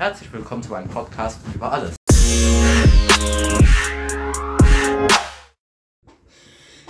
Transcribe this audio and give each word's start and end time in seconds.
Herzlich 0.00 0.32
willkommen 0.32 0.62
zu 0.62 0.70
meinem 0.70 0.88
Podcast 0.88 1.40
über 1.54 1.72
alles. 1.72 1.94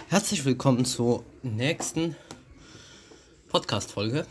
Herzlich 0.09 0.45
willkommen 0.45 0.84
zur 0.84 1.24
nächsten 1.42 2.14
Podcast-Folge. 3.48 4.28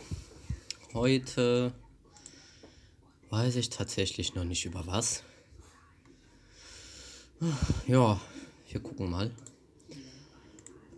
Heute 0.94 1.74
weiß 3.28 3.56
ich 3.56 3.68
tatsächlich 3.68 4.34
noch 4.34 4.44
nicht 4.44 4.64
über 4.64 4.86
was. 4.86 5.24
Ja, 7.86 8.18
wir 8.70 8.80
gucken 8.80 9.10
mal. 9.10 9.30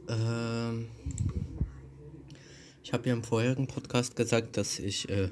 Ähm, 0.09 0.89
ich 2.85 2.93
habe 2.93 3.09
ja 3.09 3.13
im 3.13 3.25
vorherigen 3.25 3.67
Podcast 3.67 4.15
gesagt, 4.15 4.57
dass 4.57 4.79
ich 4.79 5.09
äh, 5.09 5.31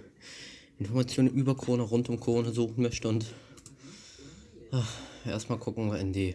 Informationen 0.81 1.29
über 1.29 1.55
Corona, 1.55 1.83
rund 1.83 2.09
um 2.09 2.19
Corona 2.19 2.53
suchen 2.53 2.83
möchte 2.83 3.07
und 3.07 3.27
erstmal 5.27 5.59
gucken 5.59 5.93
wir 5.93 5.99
in 5.99 6.15
die 6.15 6.35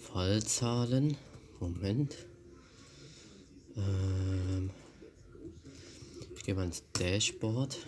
Fallzahlen. 0.00 1.16
Moment. 1.58 2.14
Ähm, 3.74 4.70
ich 6.36 6.44
gehe 6.44 6.54
mal 6.54 6.64
ins 6.64 6.82
Dashboard 6.92 7.78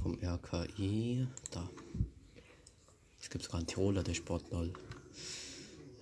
vom 0.00 0.16
RKI. 0.22 1.26
Da. 1.50 1.68
Es 3.20 3.30
gibt 3.30 3.44
sogar 3.44 3.60
ein 3.60 3.66
Tiroler 3.66 4.04
Dashboard, 4.04 4.44
lol. 4.52 4.72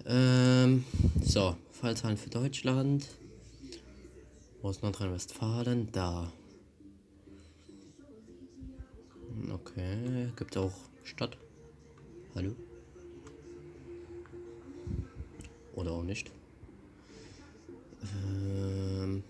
Ähm, 0.04 0.84
so, 1.24 1.56
Fallzahlen 1.70 2.18
für 2.18 2.28
Deutschland. 2.28 3.08
Ist 4.62 4.82
Nordrhein-Westfalen? 4.82 5.90
Da. 5.92 6.30
Okay, 10.32 10.44
gibt 10.44 10.56
auch 10.56 10.72
Stadt. 11.04 11.36
Hallo? 12.34 12.54
Oder 15.74 15.92
auch 15.92 16.02
nicht. 16.02 16.30
Ähm. 18.02 19.22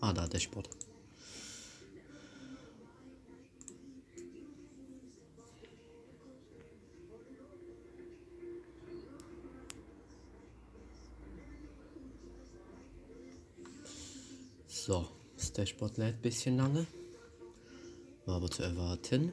Ah, 0.00 0.12
da, 0.12 0.26
der 0.26 0.40
Sport. 0.40 0.68
Das 15.44 15.52
Dashboard 15.52 15.98
lädt 15.98 16.14
ein 16.14 16.22
bisschen 16.22 16.56
lange. 16.56 16.86
War 18.24 18.36
aber 18.36 18.50
zu 18.50 18.62
erwarten. 18.62 19.30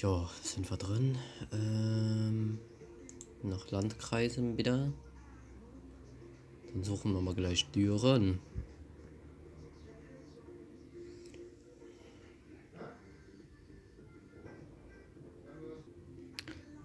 Ja, 0.00 0.30
sind 0.40 0.70
wir 0.70 0.76
drin. 0.76 1.18
Ähm, 1.50 2.60
nach 3.42 3.68
Landkreisen 3.72 4.56
wieder. 4.56 4.92
Dann 6.72 6.84
suchen 6.84 7.12
wir 7.12 7.20
mal 7.20 7.34
gleich 7.34 7.68
Düren. 7.72 8.38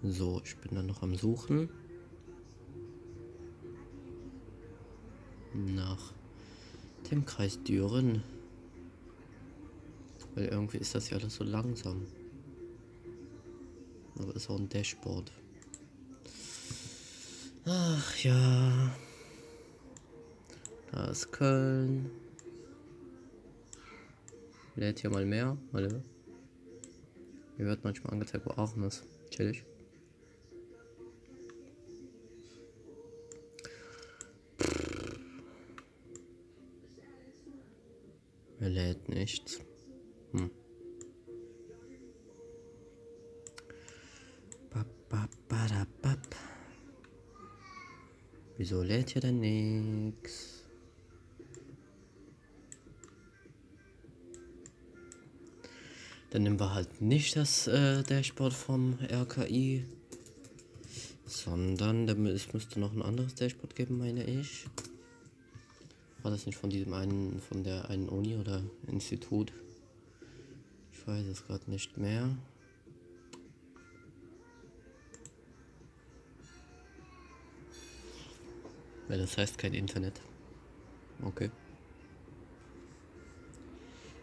So, 0.02 0.42
ich 0.44 0.56
bin 0.56 0.74
dann 0.74 0.86
noch 0.86 1.04
am 1.04 1.14
Suchen. 1.14 1.70
Dem 7.10 7.24
Kreis 7.24 7.62
Düren. 7.62 8.22
Weil 10.34 10.46
irgendwie 10.46 10.78
ist 10.78 10.94
das 10.94 11.10
ja 11.10 11.16
alles 11.16 11.34
so 11.34 11.44
langsam. 11.44 12.06
Aber 14.16 14.34
ist 14.36 14.48
auch 14.48 14.58
ein 14.58 14.68
Dashboard. 14.68 15.32
Ach 17.64 18.16
ja. 18.18 18.94
Da 20.92 21.04
ist 21.06 21.32
Köln. 21.32 22.10
Lädt 24.76 25.00
hier 25.00 25.10
mal 25.10 25.26
mehr. 25.26 25.56
Hallo. 25.72 26.02
Mir 27.58 27.66
wird 27.66 27.84
manchmal 27.84 28.12
angezeigt, 28.14 28.46
wo 28.46 28.50
Aachen 28.52 28.84
ist. 28.84 29.04
Chillig. 29.30 29.64
Er 38.60 38.68
lädt 38.68 39.08
nichts. 39.08 39.60
Hm. 40.32 40.50
Wieso 48.60 48.82
lädt 48.82 49.08
hier 49.08 49.22
denn 49.22 49.40
nichts? 49.40 50.64
Dann 56.28 56.42
nehmen 56.42 56.60
wir 56.60 56.74
halt 56.74 57.00
nicht 57.00 57.36
das 57.36 57.68
äh, 57.68 58.02
Dashboard 58.02 58.52
vom 58.52 58.98
RKI, 59.10 59.86
sondern 61.24 62.06
es 62.26 62.52
müsste 62.52 62.78
noch 62.78 62.92
ein 62.92 63.00
anderes 63.00 63.34
Dashboard 63.34 63.74
geben, 63.74 63.96
meine 63.96 64.24
ich. 64.24 64.66
War 66.22 66.30
das 66.30 66.44
nicht 66.44 66.58
von 66.58 66.68
diesem 66.68 66.92
einen, 66.92 67.40
von 67.40 67.64
der 67.64 67.88
einen 67.88 68.08
Uni 68.08 68.36
oder 68.36 68.62
Institut? 68.86 69.52
Ich 70.92 71.06
weiß 71.06 71.26
es 71.26 71.46
gerade 71.46 71.70
nicht 71.70 71.96
mehr. 71.96 72.28
Weil 79.08 79.18
das 79.18 79.36
heißt 79.38 79.56
kein 79.56 79.74
Internet. 79.74 80.20
Okay. 81.22 81.50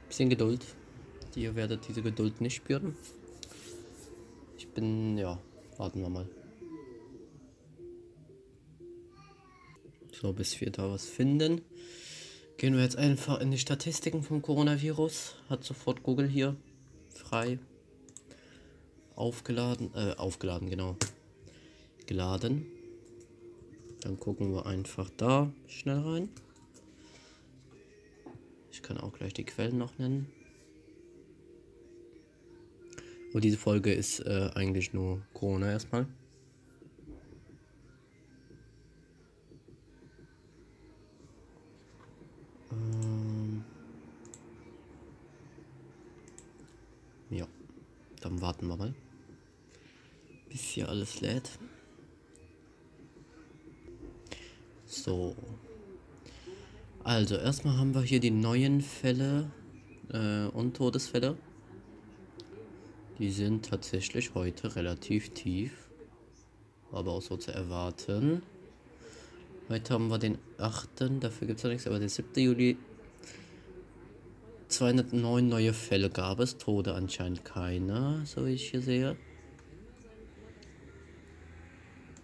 Bisschen 0.07 0.29
Geduld. 0.29 0.65
Ihr 1.35 1.55
werdet 1.55 1.87
diese 1.87 2.01
Geduld 2.01 2.41
nicht 2.41 2.55
spüren. 2.55 2.95
Ich 4.57 4.67
bin, 4.69 5.17
ja, 5.17 5.39
warten 5.77 6.01
wir 6.01 6.09
mal. 6.09 6.29
So, 10.19 10.33
bis 10.33 10.59
wir 10.59 10.71
da 10.71 10.89
was 10.89 11.05
finden. 11.05 11.61
Gehen 12.57 12.73
wir 12.73 12.81
jetzt 12.81 12.95
einfach 12.95 13.39
in 13.39 13.51
die 13.51 13.59
Statistiken 13.59 14.23
vom 14.23 14.41
Coronavirus. 14.41 15.35
Hat 15.47 15.63
sofort 15.63 16.01
Google 16.01 16.27
hier 16.27 16.55
frei 17.13 17.59
aufgeladen, 19.15 19.91
äh, 19.93 20.15
aufgeladen, 20.15 20.71
genau. 20.71 20.95
Geladen. 22.07 22.65
Dann 24.01 24.19
gucken 24.19 24.53
wir 24.53 24.65
einfach 24.65 25.11
da 25.17 25.51
schnell 25.67 25.99
rein. 25.99 26.29
Ich 28.71 28.81
kann 28.81 28.97
auch 28.97 29.13
gleich 29.13 29.33
die 29.33 29.43
Quellen 29.43 29.77
noch 29.77 29.99
nennen. 29.99 30.31
Und 33.33 33.43
diese 33.43 33.57
Folge 33.57 33.93
ist 33.93 34.21
äh, 34.21 34.49
eigentlich 34.55 34.93
nur 34.93 35.21
Corona 35.33 35.71
erstmal. 35.71 36.07
Ähm 42.71 43.63
ja, 47.29 47.47
dann 48.21 48.41
warten 48.41 48.67
wir 48.67 48.77
mal, 48.77 48.93
bis 50.49 50.75
lädt. 51.21 51.51
So. 54.85 55.35
Also, 57.03 57.35
erstmal 57.35 57.77
haben 57.77 57.93
wir 57.93 58.01
hier 58.01 58.19
die 58.19 58.31
neuen 58.31 58.81
Fälle 58.81 59.51
äh, 60.11 60.45
und 60.47 60.75
Todesfälle. 60.75 61.37
Die 63.19 63.31
sind 63.31 63.65
tatsächlich 63.65 64.35
heute 64.35 64.75
relativ 64.75 65.29
tief. 65.29 65.89
Aber 66.91 67.13
auch 67.13 67.21
so 67.21 67.37
zu 67.37 67.51
erwarten. 67.51 68.41
Heute 69.69 69.93
haben 69.93 70.07
wir 70.07 70.17
den 70.17 70.37
8. 70.57 70.89
Dafür 71.19 71.47
gibt 71.47 71.59
es 71.59 71.63
noch 71.63 71.71
nichts, 71.71 71.87
aber 71.87 71.99
der 71.99 72.09
7. 72.09 72.27
Juli. 72.35 72.77
209 74.69 75.47
neue 75.47 75.73
Fälle 75.73 76.09
gab 76.09 76.39
es, 76.39 76.57
Tode 76.57 76.93
anscheinend 76.93 77.45
keiner, 77.45 78.21
so 78.25 78.45
wie 78.45 78.51
ich 78.51 78.69
hier 78.69 78.81
sehe. 78.81 79.17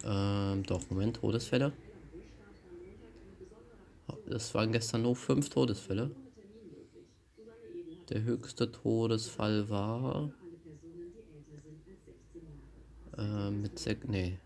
Ähm, 0.04 0.64
doch, 0.64 0.90
Moment, 0.90 1.18
Todesfälle. 1.18 1.72
Das 4.26 4.54
waren 4.54 4.72
gestern 4.72 5.04
nur 5.04 5.16
fünf 5.16 5.50
Todesfälle. 5.50 6.12
Der 8.10 8.24
höchste 8.24 8.72
Todesfall 8.72 9.70
war 9.70 10.32
äh, 13.18 13.50
mit 13.50 13.80
sechs, 13.80 14.06
nee, 14.08 14.38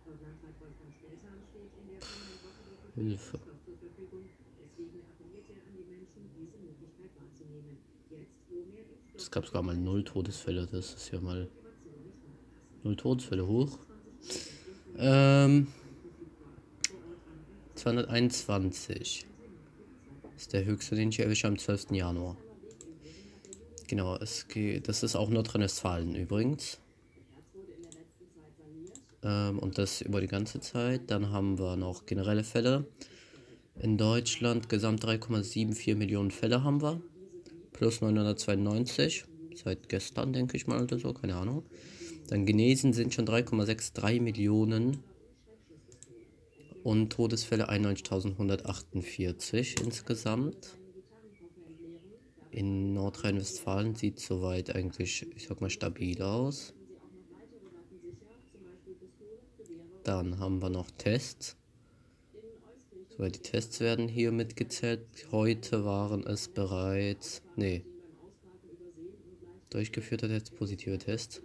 Hilfe. 2.95 3.39
Es 9.15 9.30
gab 9.30 9.45
sogar 9.45 9.62
mal 9.62 9.75
null 9.75 10.03
Todesfälle. 10.03 10.68
Das 10.71 10.94
ist 10.94 11.12
ja 11.12 11.19
mal 11.19 11.48
null 12.83 12.95
Todesfälle 12.95 13.45
hoch. 13.45 13.77
Ähm, 15.00 15.68
221 17.76 19.28
ist 20.36 20.54
der 20.54 20.66
höchste, 20.66 20.96
den 20.96 21.10
ich 21.10 21.20
erwische 21.20 21.48
am 21.48 21.58
12. 21.58 21.92
Januar. 21.92 22.36
Genau, 23.88 24.16
es 24.18 24.48
geht, 24.48 24.88
das 24.88 25.04
ist 25.04 25.16
auch 25.16 25.30
Nordrhein-Westfalen 25.30 26.16
übrigens. 26.16 26.80
Ähm, 29.24 29.60
und 29.60 29.78
das 29.78 30.02
über 30.02 30.20
die 30.20 30.28
ganze 30.28 30.60
Zeit. 30.60 31.02
Dann 31.08 31.32
haben 31.32 31.60
wir 31.60 31.76
noch 31.76 32.06
generelle 32.06 32.44
Fälle. 32.44 32.86
In 33.80 33.98
Deutschland 33.98 34.70
gesamt 34.70 35.06
3,74 35.06 35.96
Millionen 35.96 36.32
Fälle 36.32 36.64
haben 36.64 36.82
wir. 36.82 37.02
Plus 37.72 38.02
992. 38.02 39.26
Seit 39.56 39.90
gestern, 39.90 40.34
denke 40.34 40.58
ich 40.58 40.68
mal, 40.68 40.82
oder 40.82 40.98
so, 40.98 41.14
keine 41.14 41.36
Ahnung. 41.36 41.64
Dann 42.27 42.45
genesen 42.45 42.94
sind 42.94 43.13
schon 43.13 43.27
3,63 43.27 44.21
Millionen. 44.21 45.03
Und 46.83 47.12
Todesfälle 47.12 47.69
91.148 47.69 49.81
insgesamt. 49.81 50.77
In 52.51 52.94
Nordrhein-Westfalen 52.94 53.95
sieht 53.95 54.19
soweit 54.19 54.75
eigentlich, 54.75 55.25
ich 55.35 55.47
sag 55.47 55.62
mal, 55.62 55.69
stabil 55.69 56.21
aus. 56.21 56.74
Dann 60.03 60.39
haben 60.39 60.62
wir 60.62 60.69
noch 60.69 60.91
Tests. 60.91 61.57
So, 63.18 63.27
die 63.27 63.39
Tests 63.39 63.79
werden 63.79 64.07
hier 64.07 64.31
mitgezählt. 64.31 65.01
Heute 65.31 65.83
waren 65.83 66.24
es 66.25 66.47
bereits. 66.47 67.41
Nee. 67.56 67.83
Durchgeführter 69.69 70.29
Test, 70.29 70.56
positive 70.56 70.97
Test. 70.97 71.41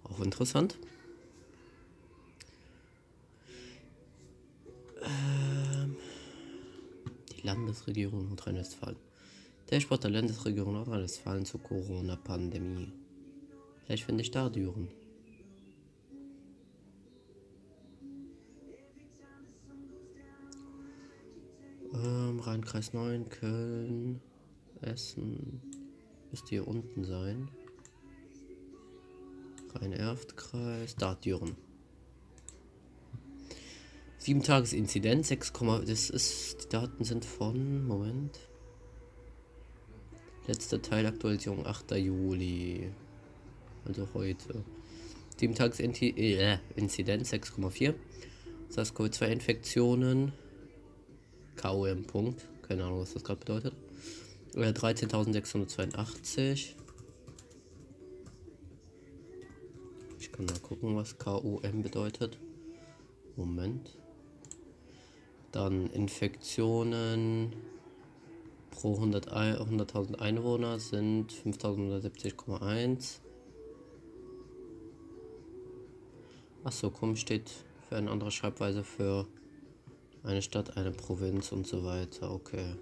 Auch 0.04 0.20
interessant. 0.20 0.78
Landesregierung 7.42 8.28
Nordrhein-Westfalen. 8.28 8.96
Dashboard 9.70 10.04
der 10.04 10.10
Landesregierung 10.10 10.74
Nordrhein-Westfalen 10.74 11.44
zur 11.44 11.62
Corona-Pandemie. 11.62 12.92
Vielleicht 13.84 14.04
finde 14.04 14.22
ich 14.22 14.30
da 14.30 14.48
Düren. 14.48 14.88
Ähm, 22.02 22.40
Rheinkreis 22.40 22.92
9, 22.92 23.28
Köln, 23.28 24.20
Essen. 24.80 25.60
Müsste 26.30 26.48
hier 26.48 26.68
unten 26.68 27.04
sein. 27.04 27.48
Rhein-Erft-Kreis, 29.74 30.96
da 30.96 31.14
Düren. 31.14 31.56
7 34.18 34.42
Tages 34.42 34.72
Inzidenz, 34.72 35.28
6, 35.28 35.52
das 35.86 36.10
ist, 36.10 36.64
die 36.64 36.68
Daten 36.68 37.04
sind 37.04 37.24
von, 37.24 37.86
Moment. 37.86 38.38
Letzte 40.46 40.80
Teilaktualisierung 40.80 41.66
8. 41.66 41.92
Juli. 41.92 42.90
Also 43.84 44.08
heute. 44.14 44.64
7 45.38 45.54
Tages 45.54 45.80
äh, 45.80 46.58
Inzidenz 46.76 47.32
6,4. 47.32 47.94
SARS-CoV-2 48.70 49.26
Infektionen. 49.26 50.32
KOM. 51.60 52.04
Punkt. 52.04 52.46
Keine 52.62 52.84
Ahnung, 52.84 53.00
was 53.00 53.14
das 53.14 53.24
gerade 53.24 53.40
bedeutet. 53.40 53.74
13.682. 54.54 56.38
Äh, 56.38 56.54
ich 60.18 60.32
kann 60.32 60.46
mal 60.46 60.58
gucken, 60.60 60.96
was 60.96 61.18
KOM 61.18 61.82
bedeutet. 61.82 62.38
Moment. 63.36 63.96
Dann 65.52 65.88
Infektionen 65.88 67.52
pro 68.70 68.94
100.000 68.94 69.58
100 69.58 70.20
Einwohner 70.20 70.78
sind 70.78 71.32
5170,1. 71.32 73.18
Achso, 76.62 76.90
komm, 76.90 77.16
steht 77.16 77.50
für 77.88 77.96
eine 77.96 78.10
andere 78.10 78.30
Schreibweise 78.30 78.84
für 78.84 79.26
eine 80.22 80.42
Stadt, 80.42 80.76
eine 80.76 80.90
Provinz 80.90 81.52
und 81.52 81.66
so 81.66 81.84
weiter. 81.84 82.32
Okay. 82.32 82.74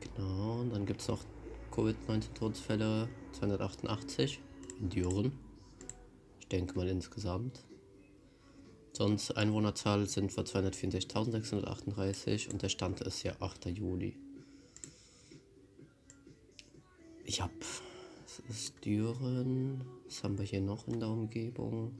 Genau, 0.00 0.60
und 0.60 0.70
dann 0.70 0.86
gibt 0.86 1.00
es 1.00 1.08
noch 1.08 1.20
Covid-19 1.72 2.34
Todesfälle 2.34 3.08
288 3.32 4.40
in 4.80 4.90
Düren. 4.90 5.32
Ich 6.40 6.48
denke 6.48 6.76
mal 6.76 6.88
insgesamt. 6.88 7.64
Sonst 8.92 9.30
Einwohnerzahl 9.32 10.06
sind 10.06 10.36
wir 10.36 10.44
264.638 10.44 12.50
und 12.50 12.60
der 12.60 12.68
Stand 12.68 13.00
ist 13.00 13.22
ja 13.22 13.32
8. 13.40 13.64
Juli. 13.66 14.18
Ich 17.24 17.40
hab. 17.40 17.52
Es 18.26 18.40
ist 18.50 18.84
Düren. 18.84 19.82
Was 20.04 20.22
haben 20.22 20.36
wir 20.36 20.44
hier 20.44 20.60
noch 20.60 20.86
in 20.88 21.00
der 21.00 21.08
Umgebung? 21.08 21.94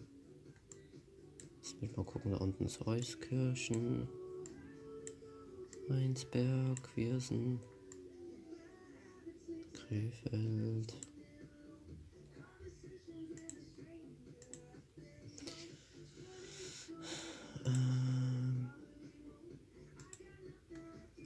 Mich 1.82 1.96
mal 1.96 2.04
gucken, 2.04 2.30
da 2.30 2.36
unten 2.36 2.64
ist 2.64 2.86
Euskirchen. 2.86 4.06
Weinsberg, 5.88 6.96
Wirsen. 6.96 7.58
Krefeld. 9.72 10.94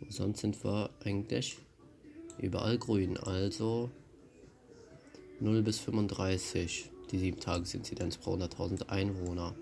Sonst 0.09 0.41
sind 0.41 0.65
wir 0.65 0.89
eigentlich 1.05 1.59
überall 2.39 2.79
grün. 2.79 3.19
Also 3.19 3.91
0 5.41 5.61
bis 5.61 5.81
35, 5.81 6.91
die 7.11 7.19
7 7.19 7.41
Tagesinzidenz 7.41 8.17
pro 8.17 8.37
100.000 8.37 8.89
Einwohner. 8.89 9.55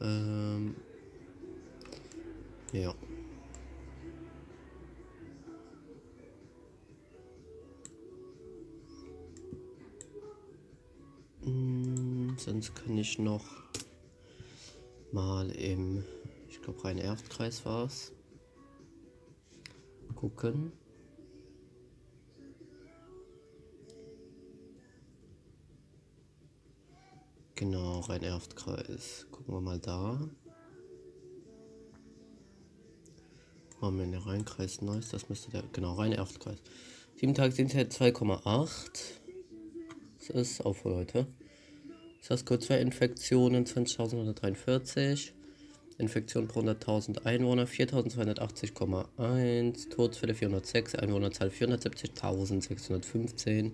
Ähm, 0.00 0.76
ja. 2.72 2.94
Hm, 11.42 12.36
sonst 12.38 12.74
kann 12.74 12.96
ich 12.96 13.18
noch 13.18 13.44
mal 15.12 15.50
im, 15.50 16.04
ich 16.48 16.62
glaube 16.62 16.84
Rhein-Erft-Kreis 16.84 17.64
war 17.64 17.84
es, 17.84 18.12
gucken. 20.14 20.72
Genau, 27.60 28.00
Rhein-Erft-Kreis. 28.00 29.26
Gucken 29.30 29.54
wir 29.54 29.60
mal 29.60 29.78
da. 29.78 30.18
Haben 33.82 33.98
wir 33.98 34.06
den 34.06 34.14
Rheinkreis 34.14 34.80
Neues, 34.80 35.10
das 35.10 35.28
müsste 35.28 35.50
der, 35.50 35.64
genau, 35.70 35.92
Rhein-Erft-Kreis. 35.92 36.56
7 37.16 37.34
Tage 37.34 37.52
sind 37.52 37.74
es 37.74 38.00
2,8. 38.00 38.88
Das 40.16 40.30
ist 40.30 40.64
auch 40.64 40.72
für 40.72 40.88
Leute. 40.88 41.26
SARS-CoV-2-Infektionen 42.22 43.66
20.143. 43.66 45.32
Infektion 45.98 46.48
pro 46.48 46.60
100.000 46.60 47.26
Einwohner 47.26 47.66
4.280,1. 47.66 49.90
Todesfälle 49.90 50.34
406. 50.34 50.94
Einwohnerzahl 50.94 51.50
470.615. 51.50 53.72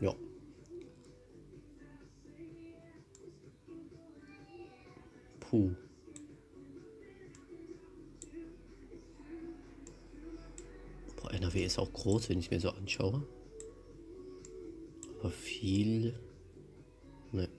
Ja. 0.00 0.14
Puh. 5.52 5.74
Boah, 11.16 11.34
NRW 11.34 11.66
ist 11.66 11.78
auch 11.78 11.92
groß, 11.92 12.30
wenn 12.30 12.38
ich 12.38 12.50
mir 12.50 12.58
so 12.58 12.70
anschaue. 12.70 13.22
Aber 15.20 15.30
viel. 15.30 16.18
Ne. 17.32 17.50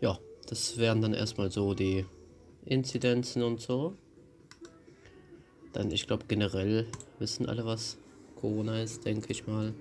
Ja, 0.00 0.18
das 0.48 0.76
wären 0.76 1.02
dann 1.02 1.14
erstmal 1.14 1.52
so 1.52 1.74
die 1.74 2.04
Inzidenzen 2.64 3.44
und 3.44 3.60
so. 3.60 3.96
Dann, 5.72 5.92
ich 5.92 6.08
glaube, 6.08 6.24
generell 6.26 6.88
wissen 7.20 7.46
alle, 7.46 7.64
was 7.64 7.96
Corona 8.34 8.82
ist, 8.82 9.04
denke 9.04 9.30
ich 9.30 9.46
mal. 9.46 9.72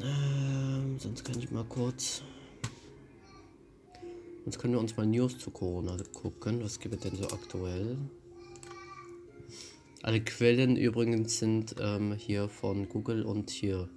Ähm, 0.00 1.00
sonst 1.00 1.24
kann 1.24 1.36
ich 1.36 1.50
mal 1.50 1.64
kurz. 1.64 2.22
Jetzt 4.46 4.58
können 4.58 4.72
wir 4.72 4.80
uns 4.80 4.96
mal 4.96 5.06
News 5.06 5.38
zu 5.38 5.50
Corona 5.50 5.96
gucken. 6.14 6.62
Was 6.64 6.80
gibt 6.80 6.94
es 6.94 7.00
denn 7.00 7.16
so 7.16 7.24
aktuell? 7.24 7.98
Alle 10.02 10.22
Quellen 10.22 10.76
übrigens 10.76 11.38
sind 11.38 11.74
ähm, 11.78 12.14
hier 12.14 12.48
von 12.48 12.88
Google 12.88 13.24
und 13.24 13.50
hier 13.50 13.88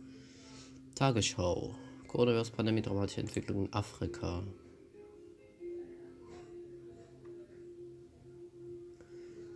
Tagesschau. 0.95 1.75
Coronavirus-Pandemie, 2.07 2.81
dramatische 2.81 3.21
Entwicklung 3.21 3.65
in 3.65 3.73
Afrika. 3.73 4.43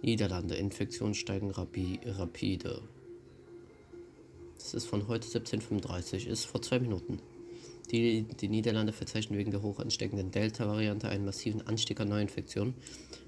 Niederlande, 0.01 0.55
Infektionen 0.55 1.13
steigen 1.13 1.51
rapi 1.51 1.99
rapide. 2.05 2.81
Das 4.57 4.73
ist 4.73 4.85
von 4.85 5.07
heute 5.09 5.27
17.35 5.27 6.27
ist 6.27 6.45
vor 6.45 6.61
zwei 6.61 6.79
Minuten. 6.79 7.19
Die, 7.91 8.23
die 8.23 8.49
Niederlande 8.49 8.91
verzeichnen 8.91 9.39
wegen 9.39 9.51
der 9.51 9.61
hoch 9.61 9.79
ansteckenden 9.79 10.31
Delta-Variante 10.31 11.07
einen 11.07 11.23
massiven 11.23 11.65
Anstieg 11.65 11.99
an 12.01 12.09
Neuinfektionen. 12.09 12.73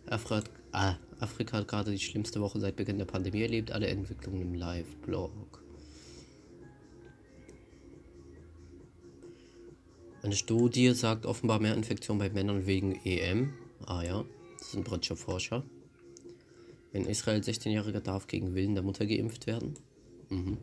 Afra 0.06 0.44
ah, 0.74 0.96
Afrika 1.20 1.58
hat 1.58 1.68
gerade 1.68 1.92
die 1.92 2.00
schlimmste 2.00 2.42
Woche 2.42 2.60
seit 2.60 2.75
Beginn 2.75 2.98
der 2.98 3.06
Pandemie 3.06 3.42
erlebt. 3.42 3.72
Alle 3.72 3.88
Entwicklungen 3.88 4.42
im 4.42 4.54
Live-Blog. 4.54 5.63
Eine 10.22 10.36
Studie 10.36 10.94
sagt 10.94 11.25
offenbar 11.25 11.60
mehr 11.62 11.74
Infektionen 11.74 12.20
bei 12.20 12.30
Männern 12.30 12.66
wegen 12.66 13.00
EM. 13.06 13.54
Ah 13.86 14.04
ja, 14.04 14.25
das 14.58 14.72
sind 14.72 14.84
britische 14.84 15.16
Forscher. 15.16 15.63
In 16.92 17.06
Israel 17.06 17.39
16-Jähriger 17.39 18.01
darf 18.01 18.28
gegen 18.28 18.56
Willen 18.56 18.74
der 18.74 18.84
Mutter 18.84 19.06
geimpft 19.06 19.48
werden. 19.48 19.75
Mhm. 20.30 20.58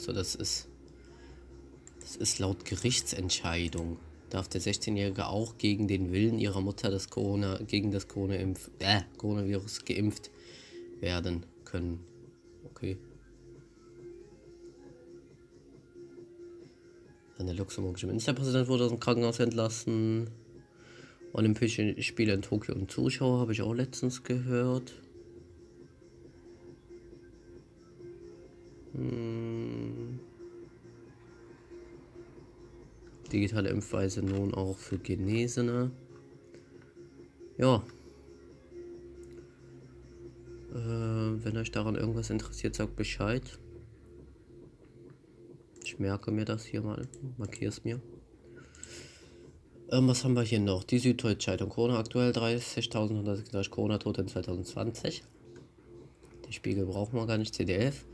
Achso, 0.00 0.14
das 0.14 0.34
ist. 0.34 0.66
Das 2.00 2.16
ist 2.16 2.38
laut 2.38 2.64
Gerichtsentscheidung. 2.64 3.98
Darf 4.30 4.48
der 4.48 4.62
16-Jährige 4.62 5.26
auch 5.26 5.58
gegen 5.58 5.88
den 5.88 6.10
Willen 6.10 6.38
ihrer 6.38 6.62
Mutter 6.62 6.90
das 6.90 7.10
Corona, 7.10 7.58
gegen 7.66 7.90
das 7.90 8.08
Corona 8.08 8.36
äh, 8.36 9.02
Coronavirus 9.18 9.84
geimpft 9.84 10.30
werden 11.00 11.44
können. 11.66 12.00
Okay. 12.64 12.96
Dann 17.36 17.46
der 17.46 17.56
luxemburgische 17.56 18.06
Ministerpräsident 18.06 18.68
wurde 18.68 18.84
aus 18.84 18.90
dem 18.90 19.00
Krankenhaus 19.00 19.38
entlassen. 19.38 20.30
Olympische 21.34 22.00
Spiele 22.02 22.32
in 22.32 22.40
Tokio 22.40 22.74
und 22.74 22.90
Zuschauer 22.90 23.40
habe 23.40 23.52
ich 23.52 23.60
auch 23.60 23.74
letztens 23.74 24.22
gehört. 24.22 24.94
Hm. 28.94 29.39
Digitale 33.32 33.68
Impfweise 33.68 34.22
nun 34.22 34.54
auch 34.54 34.76
für 34.76 34.98
Genesene. 34.98 35.90
Ja. 37.58 37.82
Äh, 40.72 41.44
wenn 41.44 41.56
euch 41.56 41.70
daran 41.70 41.94
irgendwas 41.94 42.30
interessiert, 42.30 42.74
sagt 42.74 42.96
Bescheid. 42.96 43.42
Ich 45.84 45.98
merke 45.98 46.30
mir 46.30 46.44
das 46.44 46.64
hier 46.64 46.82
mal. 46.82 47.08
Markiere 47.38 47.70
es 47.70 47.84
mir. 47.84 48.00
Ähm, 49.90 50.06
was 50.06 50.22
haben 50.24 50.34
wir 50.34 50.42
hier 50.42 50.60
noch? 50.60 50.84
Die 50.84 50.98
Süddeutsche 50.98 51.46
Zeitung. 51.46 51.68
Corona 51.68 51.98
aktuell 51.98 52.30
30.136 52.30 53.70
Corona-Tote 53.70 54.22
in 54.22 54.28
2020. 54.28 55.24
Die 56.48 56.52
Spiegel 56.52 56.86
brauchen 56.86 57.16
wir 57.16 57.26
gar 57.26 57.38
nicht. 57.38 57.54
CDF. 57.54 58.04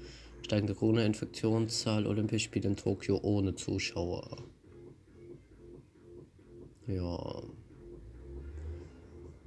Steigende 0.42 0.74
Corona-Infektionszahl, 0.74 2.06
Olympische 2.06 2.44
Spiele 2.44 2.68
in 2.68 2.76
Tokio 2.76 3.18
ohne 3.22 3.54
Zuschauer. 3.54 4.38
Ja. 6.86 7.42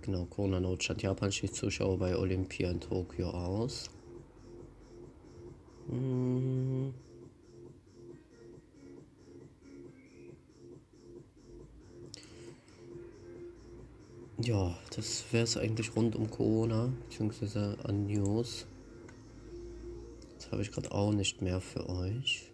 Genau, 0.01 0.25
Corona-Notstand. 0.25 1.01
Japan 1.01 1.31
schließt 1.31 1.55
Zuschauer 1.55 1.97
bei 1.97 2.17
Olympia 2.17 2.71
in 2.71 2.79
Tokio 2.79 3.29
aus. 3.29 3.89
Hm. 5.89 6.93
Ja, 14.41 14.77
das 14.95 15.25
wäre 15.31 15.43
es 15.43 15.57
eigentlich 15.57 15.95
rund 15.95 16.15
um 16.15 16.29
Corona, 16.29 16.91
beziehungsweise 17.07 17.77
an 17.83 18.07
News 18.07 18.65
habe 20.51 20.61
ich 20.61 20.71
gerade 20.71 20.91
auch 20.91 21.11
nicht 21.11 21.41
mehr 21.41 21.61
für 21.61 21.87
euch. 21.89 22.51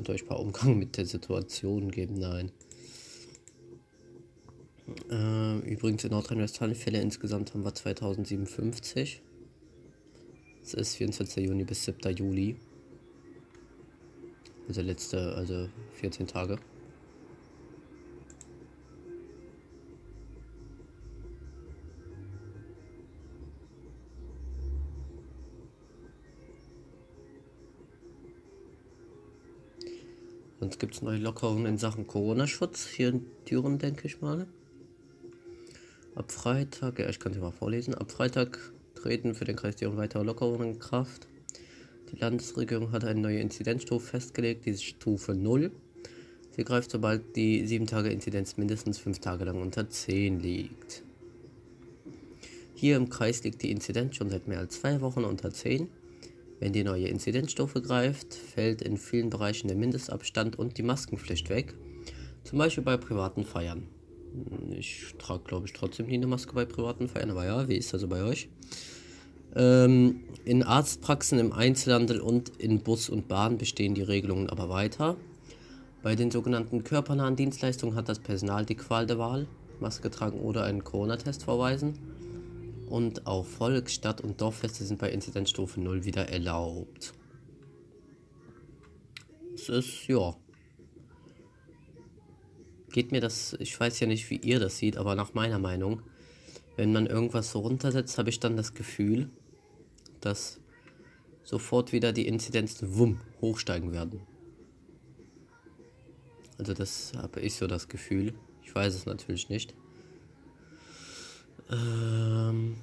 Ich 0.00 0.06
könnte 0.06 0.12
euch 0.12 0.26
paar 0.26 0.40
Umgang 0.40 0.78
mit 0.78 0.96
der 0.96 1.04
Situation 1.04 1.90
geben, 1.90 2.14
nein. 2.14 2.50
Äh, 5.10 5.58
übrigens 5.70 6.04
in 6.04 6.12
Nordrhein-Westfalen 6.12 6.74
Fälle 6.74 7.02
insgesamt 7.02 7.52
haben 7.52 7.64
wir 7.64 7.74
2057. 7.74 9.20
Es 10.62 10.72
ist 10.72 10.94
24. 10.94 11.44
Juni 11.44 11.64
bis 11.64 11.84
7. 11.84 12.16
Juli. 12.16 12.56
Also 14.68 14.80
letzte, 14.80 15.34
also 15.34 15.68
14 16.00 16.26
Tage. 16.26 16.58
Sonst 30.70 30.78
gibt 30.78 30.94
es 30.94 31.02
neue 31.02 31.18
Lockerungen 31.18 31.66
in 31.66 31.78
Sachen 31.78 32.06
Corona-Schutz 32.06 32.86
hier 32.86 33.08
in 33.08 33.26
Düren, 33.50 33.80
denke 33.80 34.06
ich 34.06 34.20
mal. 34.20 34.46
Ab 36.14 36.30
Freitag, 36.30 37.00
ja, 37.00 37.08
ich 37.08 37.18
kann 37.18 37.32
sie 37.32 37.40
mal 37.40 37.50
vorlesen. 37.50 37.92
Ab 37.92 38.12
Freitag 38.12 38.56
treten 38.94 39.34
für 39.34 39.44
den 39.44 39.56
Kreis 39.56 39.74
Düren 39.74 39.96
weitere 39.96 40.22
Lockerungen 40.22 40.74
in 40.74 40.78
Kraft. 40.78 41.26
Die 42.12 42.20
Landesregierung 42.20 42.92
hat 42.92 43.02
eine 43.02 43.18
neue 43.18 43.40
Inzidenzstufe 43.40 44.06
festgelegt, 44.06 44.64
die 44.64 44.76
Stufe 44.76 45.34
0. 45.34 45.72
Sie 46.52 46.62
greift, 46.62 46.92
sobald 46.92 47.34
die 47.34 47.66
7-Tage-Inzidenz 47.66 48.56
mindestens 48.56 48.98
5 48.98 49.18
Tage 49.18 49.46
lang 49.46 49.60
unter 49.60 49.90
10 49.90 50.38
liegt. 50.38 51.02
Hier 52.76 52.96
im 52.96 53.08
Kreis 53.08 53.42
liegt 53.42 53.62
die 53.62 53.72
Inzidenz 53.72 54.14
schon 54.14 54.30
seit 54.30 54.46
mehr 54.46 54.60
als 54.60 54.80
zwei 54.80 55.00
Wochen 55.00 55.24
unter 55.24 55.52
10. 55.52 55.88
Wenn 56.60 56.74
die 56.74 56.84
neue 56.84 57.08
Inzidenzstufe 57.08 57.80
greift, 57.80 58.34
fällt 58.34 58.82
in 58.82 58.98
vielen 58.98 59.30
Bereichen 59.30 59.68
der 59.68 59.78
Mindestabstand 59.78 60.58
und 60.58 60.76
die 60.76 60.82
Maskenpflicht 60.82 61.48
weg. 61.48 61.74
Zum 62.44 62.58
Beispiel 62.58 62.84
bei 62.84 62.98
privaten 62.98 63.44
Feiern. 63.44 63.84
Ich 64.78 65.14
trage, 65.18 65.42
glaube 65.44 65.66
ich, 65.66 65.72
trotzdem 65.72 66.06
nie 66.06 66.14
eine 66.14 66.26
Maske 66.26 66.52
bei 66.52 66.66
privaten 66.66 67.08
Feiern, 67.08 67.30
aber 67.30 67.46
ja, 67.46 67.66
wie 67.66 67.76
ist 67.76 67.92
das 67.94 68.02
so 68.02 68.08
bei 68.08 68.22
euch? 68.22 68.48
Ähm, 69.56 70.20
in 70.44 70.62
Arztpraxen, 70.62 71.38
im 71.38 71.52
Einzelhandel 71.52 72.20
und 72.20 72.50
in 72.58 72.80
Bus 72.80 73.08
und 73.08 73.26
Bahn 73.26 73.56
bestehen 73.56 73.94
die 73.94 74.02
Regelungen 74.02 74.48
aber 74.48 74.68
weiter. 74.68 75.16
Bei 76.02 76.14
den 76.14 76.30
sogenannten 76.30 76.84
körpernahen 76.84 77.36
Dienstleistungen 77.36 77.96
hat 77.96 78.08
das 78.08 78.18
Personal 78.18 78.66
die 78.66 78.76
Qual 78.76 79.06
der 79.06 79.18
Wahl, 79.18 79.46
Maske 79.80 80.10
tragen 80.10 80.38
oder 80.40 80.64
einen 80.64 80.84
Corona-Test 80.84 81.44
vorweisen. 81.44 81.94
Und 82.90 83.28
auch 83.28 83.46
Volks-, 83.46 83.94
Stadt- 83.94 84.20
und 84.20 84.40
Dorffeste 84.40 84.84
sind 84.84 84.98
bei 84.98 85.12
Inzidenzstufe 85.12 85.80
0 85.80 86.04
wieder 86.04 86.28
erlaubt. 86.28 87.14
Es 89.54 89.68
ist, 89.68 90.08
ja. 90.08 90.36
Geht 92.90 93.12
mir 93.12 93.20
das, 93.20 93.56
ich 93.60 93.78
weiß 93.78 94.00
ja 94.00 94.08
nicht, 94.08 94.28
wie 94.28 94.38
ihr 94.38 94.58
das 94.58 94.78
seht, 94.78 94.96
aber 94.96 95.14
nach 95.14 95.34
meiner 95.34 95.60
Meinung, 95.60 96.02
wenn 96.74 96.92
man 96.92 97.06
irgendwas 97.06 97.52
so 97.52 97.60
runtersetzt, 97.60 98.18
habe 98.18 98.28
ich 98.28 98.40
dann 98.40 98.56
das 98.56 98.74
Gefühl, 98.74 99.30
dass 100.20 100.58
sofort 101.44 101.92
wieder 101.92 102.12
die 102.12 102.26
Inzidenzen 102.26 102.96
wumm 102.96 103.20
hochsteigen 103.40 103.92
werden. 103.92 104.22
Also 106.58 106.74
das 106.74 107.12
habe 107.16 107.40
ich 107.40 107.54
so 107.54 107.68
das 107.68 107.88
Gefühl. 107.88 108.34
Ich 108.64 108.74
weiß 108.74 108.96
es 108.96 109.06
natürlich 109.06 109.48
nicht. 109.48 109.76
Ähm 111.70 112.76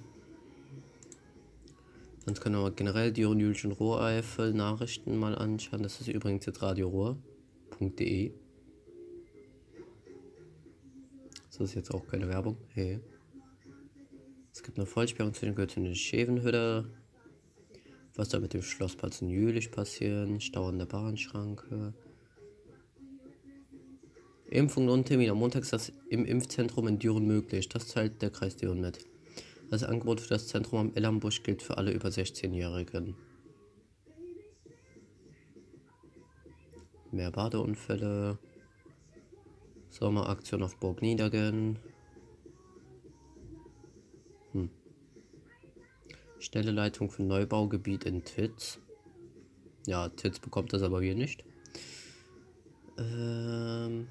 Sonst 2.28 2.42
können 2.42 2.62
wir 2.62 2.72
generell 2.72 3.14
die 3.14 3.22
Jülichen 3.22 3.72
Roheifel 3.72 4.54
Nachrichten 4.54 5.18
mal 5.18 5.34
anschauen. 5.34 5.82
Das 5.82 6.02
ist 6.02 6.10
übrigens 6.10 6.46
jetzt 6.46 6.62
radioruhr.de. 6.62 8.34
Das 11.50 11.60
ist 11.62 11.74
jetzt 11.74 11.94
auch 11.94 12.06
keine 12.06 12.28
Werbung. 12.28 12.58
Hey. 12.74 13.00
Es 14.52 14.62
gibt 14.62 14.78
eine 14.78 14.86
Vollsperrung 14.86 15.34
zwischen 15.34 15.56
Göttingen 15.56 15.92
und 15.92 15.96
Schevenhütte. 15.96 16.92
Was 18.16 18.28
da 18.28 18.40
mit 18.40 18.54
dem 18.54 18.62
Schlossplatz 18.62 19.22
in 19.22 19.30
Jülich 19.30 19.72
passieren? 19.72 20.42
Stau 20.42 20.68
an 20.68 20.80
der 20.80 20.86
Bahnschranke. 20.86 21.94
Impfung 24.50 24.88
und 24.88 25.06
Termin. 25.06 25.30
Am 25.30 25.38
Montag 25.38 25.64
ist 25.64 25.74
das 25.74 25.92
im 26.10 26.26
Impfzentrum 26.26 26.88
in 26.88 27.00
Düren 27.00 27.26
möglich. 27.26 27.68
Das 27.70 27.88
teilt 27.88 28.22
der 28.22 28.30
Kreis 28.30 28.56
Düren 28.56 28.80
mit. 28.80 29.00
Das 29.70 29.84
Angebot 29.84 30.22
für 30.22 30.30
das 30.30 30.48
Zentrum 30.48 30.80
am 30.80 30.96
Ellambusch 30.96 31.44
gilt 31.44 31.62
für 31.62 31.78
alle 31.78 31.92
über 31.92 32.08
16-Jährigen. 32.08 33.16
Mehr 37.12 37.32
Badeunfälle. 37.32 38.38
Sommeraktion 39.90 40.64
auf 40.64 40.78
Burg 40.78 41.02
Niedergen. 41.02 41.80
Hm. 44.54 44.70
Schnelle 46.40 46.72
Leitung 46.72 47.10
für 47.10 47.24
Neubaugebiet 47.24 48.06
in 48.06 48.24
Titz. 48.24 48.80
Ja, 49.88 50.10
Titz 50.10 50.40
bekommt 50.40 50.72
das 50.72 50.84
aber 50.84 51.02
hier 51.02 51.16
nicht. 51.16 51.44
Ähm. 52.98 54.08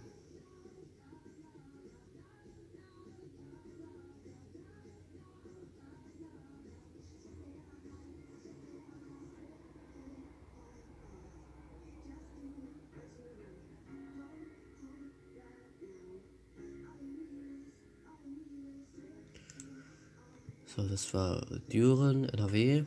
So, 20.77 20.83
das 20.83 21.15
war 21.15 21.41
Düren, 21.73 22.25
NRW, 22.25 22.85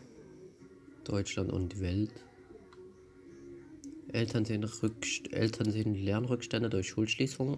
Deutschland 1.06 1.52
und 1.52 1.74
die 1.74 1.80
Welt. 1.82 2.12
Eltern 4.10 4.46
sehen, 4.46 4.64
Rückst 4.64 5.34
Eltern 5.34 5.72
sehen 5.72 5.96
Lernrückstände 5.96 6.70
durch 6.70 6.90
Schulschließungen. 6.90 7.58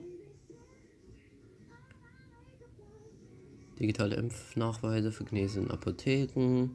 Digitale 3.78 4.16
Impfnachweise 4.16 5.12
für 5.12 5.26
Genese 5.26 5.60
in 5.60 5.70
Apotheken. 5.70 6.70